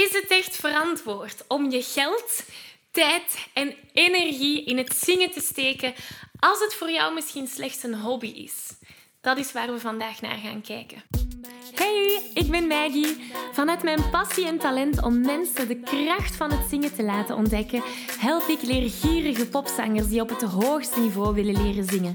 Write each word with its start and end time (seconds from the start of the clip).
Is 0.00 0.12
het 0.12 0.26
echt 0.28 0.56
verantwoord 0.56 1.44
om 1.48 1.70
je 1.70 1.82
geld, 1.82 2.44
tijd 2.90 3.46
en 3.52 3.74
energie 3.92 4.64
in 4.64 4.78
het 4.78 4.96
zingen 4.96 5.30
te 5.30 5.40
steken 5.40 5.94
als 6.38 6.60
het 6.60 6.74
voor 6.74 6.90
jou 6.90 7.14
misschien 7.14 7.46
slechts 7.46 7.82
een 7.82 8.00
hobby 8.00 8.26
is? 8.26 8.54
Dat 9.20 9.38
is 9.38 9.52
waar 9.52 9.72
we 9.72 9.80
vandaag 9.80 10.20
naar 10.20 10.38
gaan 10.38 10.62
kijken. 10.62 11.02
Hey, 11.74 12.30
ik 12.34 12.50
ben 12.50 12.66
Maggie. 12.66 13.30
Vanuit 13.52 13.82
mijn 13.82 14.10
passie 14.10 14.46
en 14.46 14.58
talent 14.58 15.02
om 15.02 15.20
mensen 15.20 15.68
de 15.68 15.80
kracht 15.80 16.36
van 16.36 16.50
het 16.50 16.68
zingen 16.68 16.94
te 16.94 17.02
laten 17.02 17.36
ontdekken, 17.36 17.82
help 18.18 18.48
ik 18.48 18.62
leergierige 18.62 19.48
popzangers 19.48 20.08
die 20.08 20.20
op 20.20 20.28
het 20.28 20.42
hoogste 20.42 21.00
niveau 21.00 21.34
willen 21.34 21.62
leren 21.62 21.84
zingen. 21.84 22.14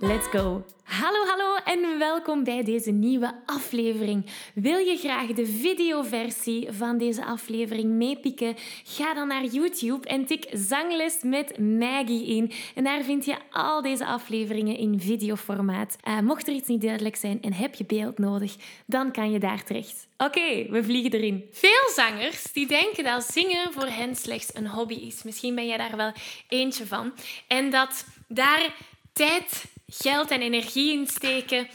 Let's 0.00 0.26
go! 0.26 0.64
Hallo, 0.82 1.26
hallo 1.26 1.56
en 1.64 1.98
welkom 1.98 2.44
bij 2.44 2.64
deze 2.64 2.90
nieuwe 2.90 3.34
aflevering. 3.46 4.26
Wil 4.54 4.78
je 4.78 4.96
graag 4.96 5.26
de 5.26 5.46
videoversie 5.46 6.72
van 6.72 6.98
deze 6.98 7.24
aflevering 7.24 7.90
meepikken? 7.90 8.54
Ga 8.84 9.14
dan 9.14 9.28
naar 9.28 9.44
YouTube 9.44 10.08
en 10.08 10.26
tik 10.26 10.46
Zangles 10.52 11.22
met 11.22 11.58
Maggie 11.58 12.26
in. 12.26 12.52
En 12.74 12.84
daar 12.84 13.02
vind 13.02 13.24
je 13.24 13.36
al 13.50 13.82
deze 13.82 14.06
afleveringen 14.06 14.76
in 14.76 15.00
videoformaat. 15.00 15.96
Uh, 16.08 16.20
mocht 16.20 16.48
er 16.48 16.54
iets 16.54 16.68
niet 16.68 16.82
duidelijk 16.82 17.16
zijn 17.16 17.42
en 17.42 17.52
heb 17.52 17.74
je 17.74 17.84
beeld 17.84 18.18
nodig, 18.18 18.56
dan 18.86 19.12
kan 19.12 19.30
je 19.30 19.38
daar 19.38 19.64
terecht. 19.64 20.08
Oké, 20.18 20.66
we 20.70 20.84
vliegen 20.84 21.12
erin. 21.12 21.44
Veel 21.52 21.90
zangers 21.94 22.52
die 22.52 22.66
denken 22.66 23.04
dat 23.04 23.24
zingen 23.24 23.72
voor 23.72 23.86
hen 23.86 24.16
slechts 24.16 24.54
een 24.54 24.68
hobby 24.68 24.94
is. 24.94 25.22
Misschien 25.22 25.54
ben 25.54 25.66
jij 25.66 25.76
daar 25.76 25.96
wel 25.96 26.12
eentje 26.48 26.86
van. 26.86 27.12
En 27.48 27.70
dat 27.70 28.04
daar 28.28 28.74
tijd 29.16 29.64
geld 29.86 30.30
en 30.30 30.40
energie 30.40 30.92
in 30.92 31.06
steken 31.06 31.68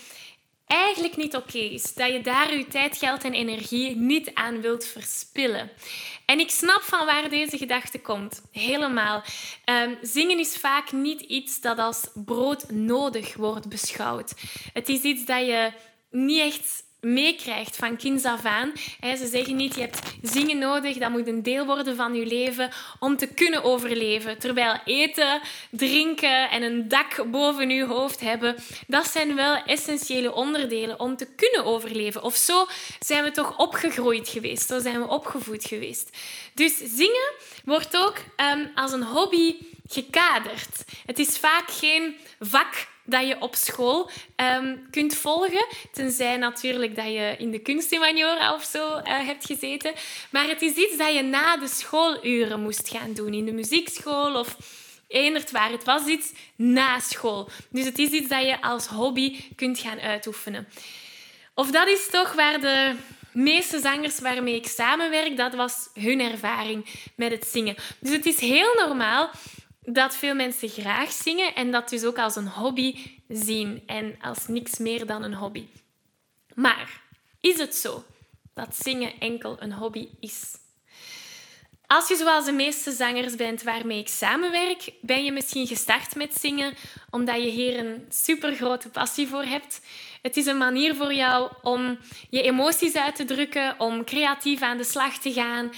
eigenlijk 0.71 1.17
niet 1.17 1.35
oké 1.35 1.57
is. 1.57 1.93
Dat 1.93 2.11
je 2.11 2.21
daar 2.21 2.57
je 2.57 2.67
tijd, 2.67 2.97
geld 2.97 3.23
en 3.23 3.33
energie 3.33 3.95
niet 3.95 4.33
aan 4.33 4.61
wilt 4.61 4.85
verspillen. 4.85 5.71
En 6.25 6.39
ik 6.39 6.49
snap 6.49 6.81
van 6.81 7.05
waar 7.05 7.29
deze 7.29 7.57
gedachte 7.57 7.99
komt. 7.99 8.41
Helemaal. 8.51 9.23
Um, 9.65 9.97
zingen 10.01 10.39
is 10.39 10.55
vaak 10.57 10.91
niet 10.91 11.21
iets 11.21 11.61
dat 11.61 11.77
als 11.77 12.07
broodnodig 12.13 13.35
wordt 13.35 13.69
beschouwd. 13.69 14.33
Het 14.73 14.89
is 14.89 15.01
iets 15.01 15.25
dat 15.25 15.45
je 15.45 15.71
niet 16.09 16.39
echt 16.39 16.83
meekrijgt 17.01 17.75
van 17.75 17.97
kinds 17.97 18.23
af 18.23 18.45
aan. 18.45 18.71
Ze 19.01 19.27
zeggen 19.31 19.55
niet, 19.55 19.75
je 19.75 19.81
hebt 19.81 19.99
zingen 20.21 20.57
nodig, 20.57 20.97
dat 20.97 21.09
moet 21.09 21.27
een 21.27 21.43
deel 21.43 21.65
worden 21.65 21.95
van 21.95 22.13
je 22.13 22.25
leven 22.25 22.69
om 22.99 23.17
te 23.17 23.27
kunnen 23.27 23.63
overleven. 23.63 24.37
Terwijl 24.37 24.79
eten, 24.85 25.41
drinken 25.69 26.49
en 26.49 26.63
een 26.63 26.87
dak 26.87 27.31
boven 27.31 27.69
je 27.69 27.85
hoofd 27.85 28.19
hebben, 28.19 28.55
dat 28.87 29.07
zijn 29.07 29.35
wel 29.35 29.55
essentiële 29.55 30.33
onderdelen 30.33 30.99
om 30.99 31.17
te 31.17 31.27
kunnen 31.35 31.65
overleven. 31.65 32.23
Of 32.23 32.35
zo 32.35 32.67
zijn 32.99 33.23
we 33.23 33.31
toch 33.31 33.57
opgegroeid 33.57 34.29
geweest, 34.29 34.67
zo 34.67 34.79
zijn 34.79 35.01
we 35.01 35.07
opgevoed 35.07 35.65
geweest. 35.65 36.17
Dus 36.53 36.77
zingen 36.77 37.31
wordt 37.65 37.97
ook 37.97 38.17
um, 38.17 38.71
als 38.75 38.91
een 38.91 39.03
hobby 39.03 39.55
gekaderd. 39.87 40.83
Het 41.05 41.19
is 41.19 41.37
vaak 41.37 41.71
geen 41.71 42.15
vak 42.39 42.87
dat 43.11 43.27
je 43.27 43.35
op 43.39 43.55
school 43.55 44.09
um, 44.35 44.87
kunt 44.91 45.15
volgen. 45.15 45.65
Tenzij 45.91 46.37
natuurlijk 46.37 46.95
dat 46.95 47.05
je 47.05 47.35
in 47.37 47.51
de 47.51 47.59
kunsthumaniora 47.59 48.53
of 48.53 48.63
zo 48.63 48.87
uh, 48.87 49.01
hebt 49.03 49.45
gezeten. 49.45 49.93
Maar 50.29 50.47
het 50.47 50.61
is 50.61 50.73
iets 50.73 50.97
dat 50.97 51.13
je 51.13 51.21
na 51.21 51.57
de 51.57 51.67
schooluren 51.67 52.61
moest 52.61 52.89
gaan 52.89 53.13
doen. 53.13 53.33
In 53.33 53.45
de 53.45 53.51
muziekschool 53.51 54.39
of 54.39 54.57
eenderd 55.07 55.51
waar. 55.51 55.71
Het 55.71 55.83
was 55.83 56.05
iets 56.05 56.31
na 56.55 56.99
school. 56.99 57.49
Dus 57.69 57.85
het 57.85 57.99
is 57.99 58.09
iets 58.09 58.27
dat 58.27 58.45
je 58.45 58.61
als 58.61 58.87
hobby 58.87 59.39
kunt 59.55 59.79
gaan 59.79 59.99
uitoefenen. 59.99 60.67
Of 61.53 61.71
dat 61.71 61.87
is 61.87 62.07
toch 62.09 62.33
waar 62.33 62.61
de 62.61 62.95
meeste 63.33 63.79
zangers 63.79 64.19
waarmee 64.19 64.55
ik 64.55 64.67
samenwerk, 64.67 65.37
dat 65.37 65.53
was 65.53 65.89
hun 65.93 66.19
ervaring 66.19 66.85
met 67.15 67.31
het 67.31 67.47
zingen. 67.47 67.75
Dus 67.99 68.11
het 68.11 68.25
is 68.25 68.39
heel 68.39 68.73
normaal 68.75 69.29
dat 69.81 70.15
veel 70.15 70.35
mensen 70.35 70.69
graag 70.69 71.11
zingen 71.11 71.55
en 71.55 71.71
dat 71.71 71.89
dus 71.89 72.03
ook 72.03 72.17
als 72.17 72.35
een 72.35 72.47
hobby 72.47 72.95
zien 73.27 73.83
en 73.85 74.15
als 74.21 74.47
niks 74.47 74.77
meer 74.77 75.05
dan 75.05 75.23
een 75.23 75.33
hobby. 75.33 75.65
Maar 76.53 77.01
is 77.39 77.57
het 77.57 77.75
zo 77.75 78.03
dat 78.53 78.75
zingen 78.75 79.19
enkel 79.19 79.61
een 79.61 79.73
hobby 79.73 80.07
is? 80.19 80.59
Als 81.87 82.07
je 82.07 82.15
zoals 82.15 82.45
de 82.45 82.51
meeste 82.51 82.91
zangers 82.91 83.35
bent 83.35 83.63
waarmee 83.63 83.99
ik 83.99 84.07
samenwerk, 84.07 84.91
ben 85.01 85.23
je 85.23 85.31
misschien 85.31 85.67
gestart 85.67 86.15
met 86.15 86.33
zingen 86.33 86.73
omdat 87.09 87.35
je 87.35 87.49
hier 87.49 87.79
een 87.79 88.05
supergrote 88.09 88.89
passie 88.89 89.27
voor 89.27 89.43
hebt. 89.43 89.81
Het 90.21 90.37
is 90.37 90.45
een 90.45 90.57
manier 90.57 90.95
voor 90.95 91.13
jou 91.13 91.51
om 91.61 91.97
je 92.29 92.41
emoties 92.41 92.95
uit 92.95 93.15
te 93.15 93.25
drukken, 93.25 93.79
om 93.79 94.03
creatief 94.03 94.61
aan 94.61 94.77
de 94.77 94.83
slag 94.83 95.17
te 95.17 95.33
gaan. 95.33 95.71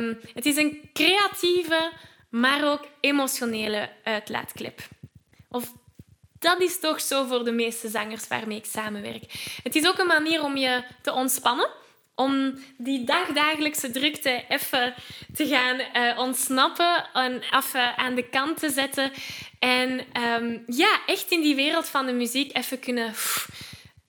Um, 0.00 0.20
het 0.34 0.46
is 0.46 0.56
een 0.56 0.90
creatieve, 0.92 1.92
maar 2.28 2.70
ook 2.70 2.84
emotionele 3.00 3.90
uitlaatklep. 4.04 4.80
Of 5.48 5.72
dat 6.38 6.60
is 6.60 6.80
toch 6.80 7.00
zo 7.00 7.26
voor 7.26 7.44
de 7.44 7.52
meeste 7.52 7.88
zangers 7.88 8.28
waarmee 8.28 8.58
ik 8.58 8.64
samenwerk. 8.64 9.22
Het 9.62 9.74
is 9.74 9.86
ook 9.86 9.98
een 9.98 10.06
manier 10.06 10.42
om 10.42 10.56
je 10.56 10.82
te 11.02 11.12
ontspannen, 11.12 11.68
om 12.14 12.58
die 12.76 13.04
dagdagelijkse 13.04 13.90
drukte 13.90 14.44
even 14.48 14.94
te 15.34 15.46
gaan 15.46 15.80
uh, 16.04 16.18
ontsnappen 16.18 17.06
en 17.12 17.42
even 17.56 17.96
aan 17.96 18.14
de 18.14 18.28
kant 18.28 18.58
te 18.58 18.70
zetten. 18.70 19.12
En 19.58 20.00
um, 20.22 20.64
ja, 20.66 21.00
echt 21.06 21.30
in 21.30 21.40
die 21.40 21.54
wereld 21.54 21.88
van 21.88 22.06
de 22.06 22.12
muziek 22.12 22.56
even 22.56 22.78
kunnen 22.78 23.14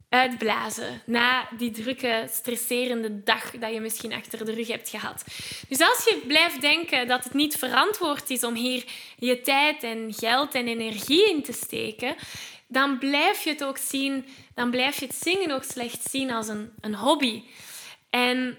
uitblazen 0.10 1.02
na 1.06 1.48
die 1.58 1.72
drukke, 1.72 2.28
stresserende 2.32 3.24
dag 3.24 3.52
dat 3.52 3.74
je 3.74 3.80
misschien 3.80 4.14
achter 4.14 4.46
de 4.46 4.54
rug 4.54 4.68
hebt 4.68 4.90
gehad. 4.90 5.24
Dus 5.68 5.80
als 5.80 6.04
je 6.04 6.24
blijft 6.28 6.62
denken 6.62 7.08
dat 7.08 7.24
het 7.24 7.34
niet 7.34 7.56
verantwoord 7.56 8.30
is 8.30 8.44
om 8.44 8.54
hier 8.54 8.84
je 9.18 9.42
tijd 9.42 9.84
en 9.84 10.14
geld 10.14 10.56
en 10.56 10.68
energie 10.68 11.30
in 11.30 11.44
te 11.44 11.54
steken, 11.54 12.16
dan 12.68 12.98
blijf 12.98 13.44
je 13.44 13.50
het 13.50 13.64
ook 13.64 13.78
zien, 13.78 14.26
dan 14.56 14.70
blijf 14.72 15.00
je 15.00 15.06
het 15.06 15.16
zingen 15.16 15.52
ook 15.52 15.64
slecht 15.64 16.10
zien 16.10 16.32
als 16.32 16.48
een, 16.48 16.72
een 16.82 16.96
hobby. 16.96 17.44
En 18.10 18.58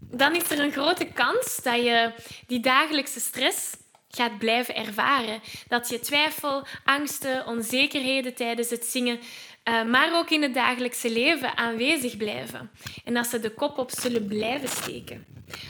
dan 0.00 0.34
is 0.34 0.50
er 0.50 0.58
een 0.58 0.72
grote 0.72 1.04
kans 1.04 1.56
dat 1.62 1.76
je 1.76 2.12
die 2.46 2.60
dagelijkse 2.60 3.20
stress 3.20 3.76
gaat 4.08 4.38
blijven 4.38 4.74
ervaren. 4.74 5.40
Dat 5.68 5.88
je 5.88 6.00
twijfel, 6.00 6.66
angsten, 6.84 7.46
onzekerheden 7.46 8.34
tijdens 8.34 8.70
het 8.70 8.84
zingen 8.84 9.20
eh, 9.68 9.84
maar 9.84 10.18
ook 10.18 10.30
in 10.30 10.42
het 10.42 10.54
dagelijkse 10.54 11.12
leven 11.12 11.56
aanwezig 11.56 12.16
blijven. 12.16 12.70
En 13.04 13.14
dat 13.14 13.26
ze 13.26 13.40
de 13.40 13.50
kop 13.50 13.78
op 13.78 13.90
zullen 13.90 14.26
blijven 14.26 14.68
steken. 14.68 15.26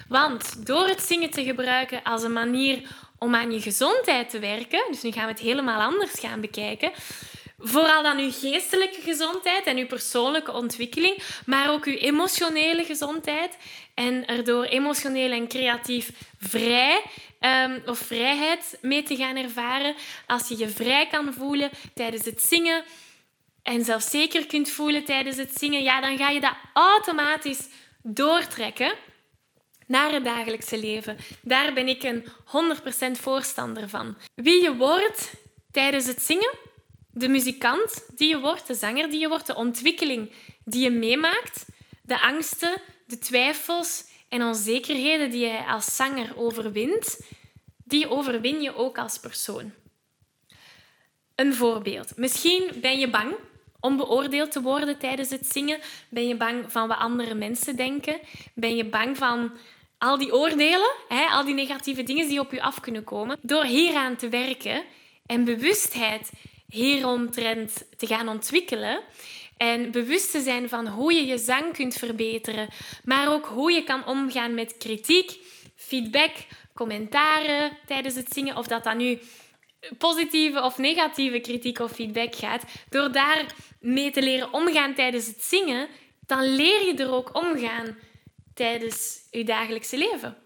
Want 0.09 0.67
door 0.67 0.87
het 0.89 1.03
zingen 1.03 1.31
te 1.31 1.45
gebruiken 1.45 2.03
als 2.03 2.23
een 2.23 2.33
manier 2.33 2.83
om 3.19 3.35
aan 3.35 3.53
je 3.53 3.61
gezondheid 3.61 4.31
te 4.31 4.39
werken, 4.39 4.85
dus 4.91 5.03
nu 5.03 5.11
gaan 5.11 5.25
we 5.25 5.31
het 5.31 5.41
helemaal 5.41 5.81
anders 5.81 6.21
gaan 6.21 6.41
bekijken, 6.41 6.93
Vooral 7.61 8.03
dan 8.03 8.19
uw 8.19 8.31
geestelijke 8.33 9.01
gezondheid 9.01 9.65
en 9.65 9.77
uw 9.77 9.87
persoonlijke 9.87 10.53
ontwikkeling, 10.53 11.23
maar 11.47 11.71
ook 11.71 11.85
uw 11.85 11.95
emotionele 11.95 12.85
gezondheid. 12.85 13.57
En 13.95 14.27
erdoor 14.27 14.65
emotioneel 14.65 15.31
en 15.31 15.49
creatief 15.49 16.11
vrij 16.39 17.03
um, 17.41 17.83
of 17.87 17.99
vrijheid 17.99 18.79
mee 18.81 19.03
te 19.03 19.17
gaan 19.17 19.37
ervaren. 19.37 19.95
Als 20.27 20.49
je 20.49 20.59
je 20.59 20.69
vrij 20.69 21.07
kan 21.07 21.33
voelen 21.33 21.71
tijdens 21.95 22.25
het 22.25 22.43
zingen, 22.43 22.85
en 23.69 23.85
zelfzeker 23.85 24.47
kunt 24.47 24.71
voelen 24.71 25.05
tijdens 25.05 25.37
het 25.37 25.59
zingen, 25.59 25.83
ja, 25.83 26.01
dan 26.01 26.17
ga 26.17 26.29
je 26.29 26.41
dat 26.41 26.55
automatisch 26.73 27.69
doortrekken 28.03 28.95
naar 29.87 30.13
het 30.13 30.25
dagelijkse 30.25 30.79
leven. 30.79 31.17
Daar 31.43 31.73
ben 31.73 31.89
ik 31.89 32.03
een 32.03 32.25
100% 33.17 33.21
voorstander 33.21 33.89
van. 33.89 34.17
Wie 34.35 34.63
je 34.63 34.77
wordt 34.77 35.33
tijdens 35.71 36.07
het 36.07 36.23
zingen, 36.23 36.55
de 37.11 37.29
muzikant 37.29 38.09
die 38.17 38.29
je 38.29 38.41
wordt, 38.41 38.67
de 38.67 38.75
zanger 38.75 39.11
die 39.11 39.21
je 39.21 39.29
wordt, 39.29 39.47
de 39.47 39.55
ontwikkeling 39.55 40.33
die 40.65 40.83
je 40.83 40.91
meemaakt, 40.91 41.67
de 42.03 42.21
angsten, 42.21 42.81
de 43.07 43.19
twijfels 43.19 44.05
en 44.29 44.43
onzekerheden 44.43 45.31
die 45.31 45.47
je 45.47 45.65
als 45.67 45.97
zanger 45.97 46.33
overwint, 46.37 47.21
die 47.85 48.11
overwin 48.11 48.61
je 48.61 48.75
ook 48.75 48.99
als 48.99 49.19
persoon. 49.19 49.73
Een 51.35 51.55
voorbeeld. 51.55 52.17
Misschien 52.17 52.71
ben 52.81 52.99
je 52.99 53.11
bang 53.11 53.35
om 53.81 53.97
beoordeeld 53.97 54.53
te 54.53 54.61
worden 54.61 54.99
tijdens 54.99 55.31
het 55.31 55.47
zingen. 55.47 55.79
Ben 56.09 56.29
je 56.29 56.37
bang 56.37 56.73
van 56.73 56.89
wat 56.89 56.99
andere 56.99 57.35
mensen 57.35 57.77
denken? 57.77 58.21
Ben 58.55 58.77
je 58.77 58.85
bang 58.85 59.17
van 59.17 59.53
al 59.99 60.19
die 60.19 60.35
oordelen, 60.35 60.91
hè, 61.09 61.25
al 61.27 61.45
die 61.45 61.55
negatieve 61.55 62.03
dingen 62.03 62.29
die 62.29 62.41
op 62.41 62.53
je 62.53 62.63
af 62.63 62.81
kunnen 62.81 63.05
komen? 63.05 63.39
Door 63.43 63.65
hieraan 63.65 64.17
te 64.17 64.29
werken 64.29 64.85
en 65.27 65.45
bewustheid 65.45 66.31
hieromtrent 66.67 67.85
te 67.97 68.07
gaan 68.07 68.29
ontwikkelen. 68.29 69.01
En 69.57 69.91
bewust 69.91 70.31
te 70.31 70.41
zijn 70.41 70.69
van 70.69 70.87
hoe 70.89 71.13
je 71.15 71.27
je 71.27 71.39
zang 71.39 71.73
kunt 71.73 71.95
verbeteren, 71.95 72.69
maar 73.05 73.33
ook 73.33 73.47
hoe 73.47 73.73
je 73.73 73.85
kan 73.85 74.07
omgaan 74.07 74.55
met 74.55 74.77
kritiek, 74.77 75.39
feedback, 75.77 76.33
commentaren 76.75 77.77
tijdens 77.87 78.15
het 78.15 78.33
zingen, 78.33 78.57
of 78.57 78.67
dat 78.67 78.85
dan 78.85 78.97
nu 78.97 79.19
positieve 79.99 80.63
of 80.63 80.79
negatieve 80.79 81.41
kritiek 81.41 81.79
of 81.79 81.93
feedback 81.93 82.35
gaat, 82.35 82.65
door 82.89 83.13
daar 83.13 83.55
mee 83.81 84.11
te 84.11 84.23
leren 84.23 84.53
omgaan 84.53 84.95
tijdens 84.95 85.27
het 85.27 85.43
zingen, 85.43 85.89
dan 86.27 86.55
leer 86.55 86.87
je 86.87 86.95
er 86.95 87.13
ook 87.13 87.35
omgaan 87.35 87.99
tijdens 88.55 89.19
je 89.31 89.45
dagelijkse 89.45 89.99
leven. 89.99 90.37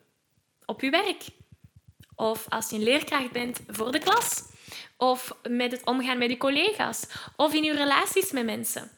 Op 0.64 0.80
je 0.80 0.90
werk. 0.90 1.22
Of 2.16 2.46
als 2.48 2.70
je 2.70 2.76
een 2.76 2.82
leerkracht 2.82 3.30
bent 3.30 3.60
voor 3.66 3.92
de 3.92 3.98
klas. 3.98 4.42
Of 4.96 5.36
met 5.48 5.72
het 5.72 5.84
omgaan 5.84 6.18
met 6.18 6.30
je 6.30 6.36
collega's. 6.36 7.06
Of 7.36 7.54
in 7.54 7.62
je 7.62 7.74
relaties 7.74 8.30
met 8.30 8.44
mensen. 8.44 8.90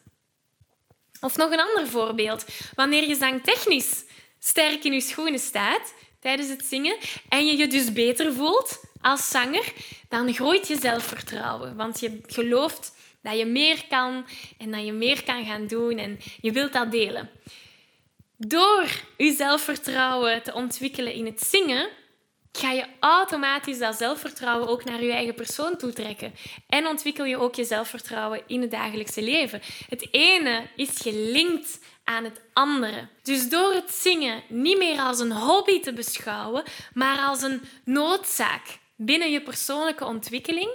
Of 1.21 1.37
nog 1.37 1.51
een 1.51 1.61
ander 1.61 1.87
voorbeeld. 1.87 2.45
Wanneer 2.75 3.09
je 3.09 3.15
zangtechnisch 3.15 4.05
sterk 4.39 4.85
in 4.85 4.93
je 4.93 5.01
schoenen 5.01 5.39
staat 5.39 5.95
tijdens 6.21 6.49
het 6.49 6.65
zingen 6.65 6.97
en 7.29 7.47
je 7.47 7.57
je 7.57 7.67
dus 7.67 7.93
beter 7.93 8.33
voelt 8.33 8.81
als 9.05 9.29
zanger, 9.29 9.73
dan 10.09 10.35
groeit 10.35 10.69
je 10.69 10.79
zelfvertrouwen. 10.81 11.77
Want 11.77 12.01
je 12.01 12.21
gelooft 12.27 12.95
dat 13.23 13.39
je 13.39 13.47
meer 13.47 13.85
kan 13.89 14.27
en 14.59 14.71
dat 14.71 14.85
je 14.85 14.93
meer 14.93 15.25
kan 15.25 15.45
gaan 15.45 15.67
doen 15.67 15.99
en 15.99 16.19
je 16.41 16.53
wilt 16.53 16.73
dat 16.73 16.91
delen. 16.91 17.31
Door 18.37 18.87
je 19.17 19.33
zelfvertrouwen 19.33 20.43
te 20.43 20.55
ontwikkelen 20.55 21.13
in 21.13 21.27
het 21.27 21.43
zingen, 21.43 21.89
ga 22.53 22.71
je 22.71 22.87
automatisch 23.01 23.79
dat 23.79 23.97
zelfvertrouwen 23.97 24.69
ook 24.69 24.85
naar 24.85 25.03
je 25.03 25.13
eigen 25.13 25.35
persoon 25.35 25.77
toetrekken. 25.77 26.35
En 26.69 26.87
ontwikkel 26.87 27.25
je 27.25 27.37
ook 27.37 27.55
je 27.55 27.65
zelfvertrouwen 27.65 28.43
in 28.47 28.61
het 28.61 28.71
dagelijkse 28.71 29.23
leven. 29.23 29.61
Het 29.89 30.09
ene 30.11 30.67
is 30.77 30.91
gelinkt 31.03 31.79
aan 32.05 32.25
het 32.25 32.41
andere. 32.53 33.09
Dus 33.23 33.49
door 33.49 33.73
het 33.73 33.95
zingen 33.95 34.43
niet 34.49 34.79
meer 34.79 35.01
als 35.01 35.21
een 35.21 35.33
hobby 35.33 35.81
te 35.81 35.93
beschouwen, 35.93 36.63
maar 36.95 37.19
als 37.19 37.43
een 37.43 37.63
noodzaak 37.85 38.83
binnen 38.97 39.31
je 39.31 39.43
persoonlijke 39.43 40.05
ontwikkeling, 40.05 40.71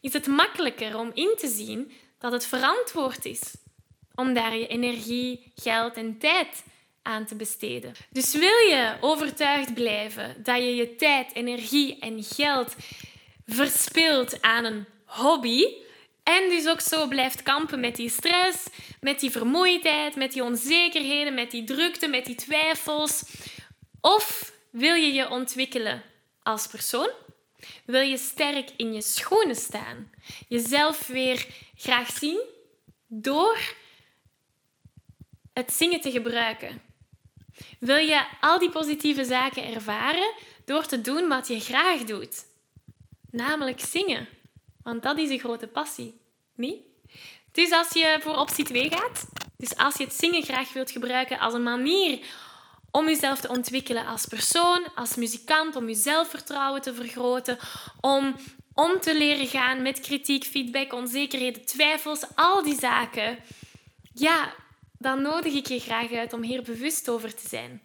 is 0.00 0.12
het 0.12 0.26
makkelijker 0.26 0.98
om 0.98 1.10
in 1.14 1.34
te 1.36 1.48
zien 1.48 1.92
dat 2.18 2.32
het 2.32 2.46
verantwoord 2.46 3.24
is 3.24 3.54
om 4.14 4.34
daar 4.34 4.56
je 4.56 4.66
energie, 4.66 5.52
geld 5.54 5.96
en 5.96 6.18
tijd 6.18 6.64
aan 7.02 7.26
te 7.26 7.34
besteden. 7.34 7.92
Dus 8.10 8.32
wil 8.32 8.58
je 8.68 8.96
overtuigd 9.00 9.74
blijven 9.74 10.42
dat 10.42 10.56
je 10.56 10.74
je 10.74 10.96
tijd, 10.96 11.34
energie 11.34 11.98
en 11.98 12.22
geld 12.22 12.76
verspilt 13.46 14.42
aan 14.42 14.64
een 14.64 14.86
hobby 15.04 15.64
en 16.22 16.48
dus 16.48 16.68
ook 16.68 16.80
zo 16.80 17.08
blijft 17.08 17.42
kampen 17.42 17.80
met 17.80 17.96
die 17.96 18.10
stress, 18.10 18.66
met 19.00 19.20
die 19.20 19.30
vermoeidheid, 19.30 20.16
met 20.16 20.32
die 20.32 20.44
onzekerheden, 20.44 21.34
met 21.34 21.50
die 21.50 21.64
drukte, 21.64 22.08
met 22.08 22.26
die 22.26 22.34
twijfels? 22.34 23.22
Of 24.00 24.52
wil 24.70 24.94
je 24.94 25.12
je 25.12 25.30
ontwikkelen 25.30 26.02
als 26.42 26.66
persoon? 26.66 27.10
Wil 27.84 28.00
je 28.00 28.16
sterk 28.16 28.70
in 28.76 28.92
je 28.92 29.02
schoenen 29.02 29.56
staan? 29.56 30.10
Jezelf 30.48 31.06
weer 31.06 31.46
graag 31.76 32.10
zien 32.10 32.40
door 33.06 33.58
het 35.52 35.72
zingen 35.72 36.00
te 36.00 36.10
gebruiken? 36.10 36.82
Wil 37.78 37.96
je 37.96 38.26
al 38.40 38.58
die 38.58 38.70
positieve 38.70 39.24
zaken 39.24 39.74
ervaren 39.74 40.32
door 40.64 40.86
te 40.86 41.00
doen 41.00 41.28
wat 41.28 41.48
je 41.48 41.60
graag 41.60 42.04
doet? 42.04 42.44
Namelijk 43.30 43.80
zingen. 43.80 44.28
Want 44.82 45.02
dat 45.02 45.18
is 45.18 45.30
een 45.30 45.38
grote 45.38 45.66
passie, 45.66 46.20
niet? 46.54 46.80
Dus 47.52 47.72
als 47.72 47.92
je 47.92 48.18
voor 48.20 48.36
optie 48.36 48.64
2 48.64 48.90
gaat, 48.90 49.26
dus 49.56 49.76
als 49.76 49.96
je 49.96 50.04
het 50.04 50.14
zingen 50.14 50.42
graag 50.42 50.72
wilt 50.72 50.90
gebruiken 50.90 51.38
als 51.38 51.54
een 51.54 51.62
manier 51.62 52.18
om 52.96 53.06
jezelf 53.06 53.40
te 53.40 53.48
ontwikkelen 53.48 54.06
als 54.06 54.26
persoon, 54.26 54.86
als 54.94 55.14
muzikant, 55.14 55.76
om 55.76 55.88
je 55.88 55.94
zelfvertrouwen 55.94 56.82
te 56.82 56.94
vergroten, 56.94 57.58
om 58.00 58.34
om 58.76 59.00
te 59.00 59.16
leren 59.16 59.46
gaan 59.46 59.82
met 59.82 60.00
kritiek, 60.00 60.44
feedback, 60.44 60.92
onzekerheden, 60.92 61.64
twijfels, 61.64 62.24
al 62.34 62.62
die 62.62 62.78
zaken. 62.78 63.38
Ja, 64.14 64.54
dan 64.98 65.22
nodig 65.22 65.54
ik 65.54 65.66
je 65.66 65.80
graag 65.80 66.12
uit 66.12 66.32
om 66.32 66.42
hier 66.42 66.62
bewust 66.62 67.08
over 67.08 67.34
te 67.34 67.48
zijn. 67.48 67.82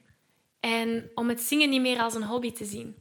En 0.60 1.12
om 1.16 1.30
het 1.30 1.42
zingen 1.42 1.70
niet 1.70 1.82
meer 1.82 2.00
als 2.00 2.14
een 2.14 2.24
hobby 2.24 2.52
te 2.52 2.66
zien. 2.66 2.96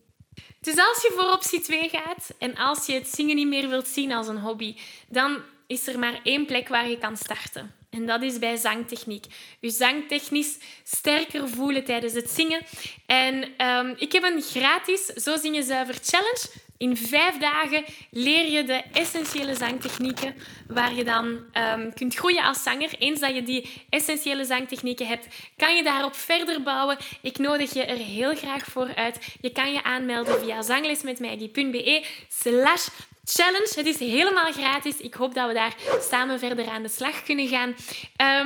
Dus 0.60 0.76
als 0.76 1.02
je 1.02 1.12
voor 1.16 1.32
optie 1.32 1.60
2 1.60 1.88
gaat 1.88 2.34
en 2.38 2.56
als 2.56 2.86
je 2.86 2.92
het 2.92 3.08
zingen 3.08 3.36
niet 3.36 3.46
meer 3.46 3.68
wilt 3.68 3.88
zien 3.88 4.12
als 4.12 4.28
een 4.28 4.40
hobby, 4.40 4.76
dan 5.08 5.42
is 5.66 5.86
er 5.86 5.98
maar 5.98 6.20
één 6.22 6.46
plek 6.46 6.68
waar 6.68 6.88
je 6.88 6.98
kan 6.98 7.16
starten. 7.16 7.79
En 7.90 8.06
dat 8.06 8.22
is 8.22 8.38
bij 8.38 8.56
zangtechniek. 8.56 9.24
Je 9.60 9.70
zangtechnisch 9.70 10.58
sterker 10.84 11.48
voelen 11.48 11.84
tijdens 11.84 12.12
het 12.12 12.30
zingen. 12.30 12.60
En 13.06 13.66
um, 13.66 13.94
ik 13.98 14.12
heb 14.12 14.22
een 14.22 14.42
gratis 14.42 15.06
Zo 15.06 15.36
Zing 15.36 15.56
je 15.56 15.62
Zuiver 15.62 15.98
challenge. 16.02 16.48
In 16.76 16.96
vijf 16.96 17.38
dagen 17.38 17.84
leer 18.10 18.50
je 18.50 18.64
de 18.64 18.82
essentiële 18.92 19.54
zangtechnieken 19.54 20.34
waar 20.68 20.94
je 20.94 21.04
dan 21.04 21.26
um, 21.26 21.94
kunt 21.94 22.14
groeien 22.14 22.44
als 22.44 22.62
zanger. 22.62 22.90
Eens 22.98 23.20
dat 23.20 23.34
je 23.34 23.42
die 23.42 23.70
essentiële 23.90 24.44
zangtechnieken 24.44 25.06
hebt, 25.06 25.26
kan 25.56 25.76
je 25.76 25.82
daarop 25.82 26.14
verder 26.14 26.62
bouwen. 26.62 26.96
Ik 27.22 27.38
nodig 27.38 27.72
je 27.72 27.84
er 27.84 27.96
heel 27.96 28.36
graag 28.36 28.64
voor 28.64 28.94
uit. 28.94 29.18
Je 29.40 29.52
kan 29.52 29.72
je 29.72 29.82
aanmelden 29.82 30.40
via 30.40 30.62
zanglesmetmaggie.be 30.62 32.04
slash 32.28 32.88
challenge. 33.32 33.72
Het 33.74 33.86
is 33.86 33.98
helemaal 33.98 34.52
gratis. 34.52 34.96
Ik 34.96 35.14
hoop 35.14 35.34
dat 35.34 35.46
we 35.48 35.54
daar 35.54 35.74
samen 36.10 36.38
verder 36.38 36.68
aan 36.68 36.82
de 36.82 36.88
slag 36.88 37.22
kunnen 37.22 37.48
gaan. 37.48 37.68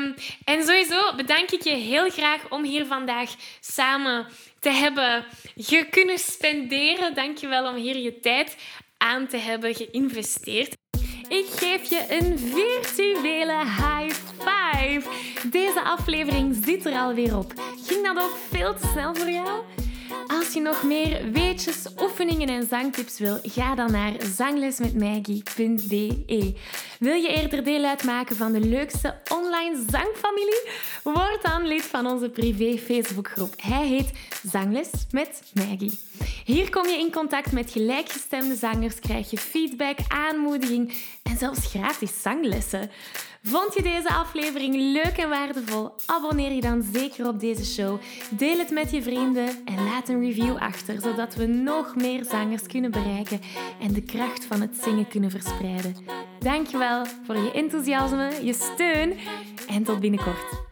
Um, 0.02 0.14
en 0.44 0.62
sowieso 0.62 1.14
bedank 1.16 1.50
ik 1.50 1.62
je 1.62 1.74
heel 1.74 2.10
graag 2.10 2.40
om 2.48 2.64
hier 2.64 2.86
vandaag 2.86 3.30
samen 3.60 4.26
te 4.60 4.70
hebben 4.70 5.24
je 5.54 5.86
kunnen 5.90 6.18
spenderen. 6.18 7.14
Dank 7.14 7.38
je 7.38 7.46
wel 7.46 7.68
om 7.68 7.74
hier 7.74 7.96
je 7.96 8.20
tijd 8.20 8.56
aan 8.98 9.26
te 9.26 9.36
hebben 9.36 9.74
geïnvesteerd. 9.74 10.76
Ik 11.28 11.46
geef 11.46 11.90
je 11.90 12.04
een 12.08 12.38
virtuele 12.38 13.58
high 13.58 14.14
five. 14.38 15.02
Deze 15.46 15.82
aflevering 15.82 16.60
zit 16.64 16.86
er 16.86 16.98
alweer 16.98 17.36
op. 17.36 17.52
Ging 17.86 18.06
dat 18.06 18.24
ook 18.24 18.36
veel 18.50 18.74
te 18.74 18.88
snel 18.92 19.14
voor 19.14 19.30
jou? 19.30 19.62
Als 20.26 20.52
je 20.52 20.60
nog 20.60 20.82
meer 20.82 21.30
weetjes, 21.32 21.86
oefeningen 22.00 22.48
en 22.48 22.66
zangtips 22.66 23.18
wil, 23.18 23.38
ga 23.42 23.74
dan 23.74 23.90
naar 23.90 24.12
zanglesmetmaggie.be. 24.36 26.54
Wil 26.98 27.14
je 27.14 27.28
eerder 27.28 27.64
deel 27.64 27.84
uitmaken 27.84 28.36
van 28.36 28.52
de 28.52 28.60
leukste 28.60 29.14
online 29.28 29.84
zangfamilie? 29.90 30.68
Word 31.02 31.42
dan 31.42 31.66
lid 31.66 31.82
van 31.82 32.06
onze 32.06 32.28
privé 32.28 32.78
Facebookgroep. 32.78 33.54
Hij 33.56 33.86
heet 33.86 34.10
Zangles 34.50 34.90
met 35.10 35.42
Maggie. 35.54 35.98
Hier 36.44 36.70
kom 36.70 36.86
je 36.86 36.98
in 36.98 37.12
contact 37.12 37.52
met 37.52 37.70
gelijkgestemde 37.70 38.54
zangers, 38.54 38.98
krijg 38.98 39.30
je 39.30 39.38
feedback, 39.38 39.98
aanmoediging 40.08 40.94
en 41.22 41.36
zelfs 41.38 41.66
gratis 41.66 42.22
zanglessen. 42.22 42.90
Vond 43.42 43.74
je 43.74 43.82
deze 43.82 44.08
aflevering 44.08 44.74
leuk 44.74 45.16
en 45.16 45.28
waardevol? 45.28 45.90
Abonneer 46.06 46.52
je 46.52 46.60
dan 46.60 46.88
zeker 46.92 47.28
op 47.28 47.40
deze 47.40 47.64
show. 47.64 48.00
Deel 48.30 48.58
het 48.58 48.70
met 48.70 48.90
je 48.90 49.02
vrienden 49.02 49.48
en 49.64 49.84
laat 49.84 50.08
een 50.08 50.20
review 50.20 50.56
achter, 50.56 51.00
zodat 51.00 51.34
we 51.34 51.46
nog 51.46 51.96
meer 51.96 52.24
zangers 52.24 52.66
kunnen 52.66 52.90
bereiken 52.90 53.40
en 53.80 53.92
de 53.92 54.02
kracht 54.02 54.44
van 54.44 54.60
het 54.60 54.76
zingen 54.82 55.08
kunnen 55.08 55.30
verspreiden. 55.30 55.96
Dankjewel 56.44 57.06
voor 57.26 57.36
je 57.36 57.52
enthousiasme, 57.52 58.32
je 58.42 58.52
steun 58.52 59.18
en 59.68 59.84
tot 59.84 60.00
binnenkort. 60.00 60.63